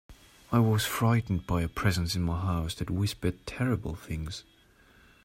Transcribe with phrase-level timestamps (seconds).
[0.51, 4.43] I was frightened by a presence in my house that whispered terrible things.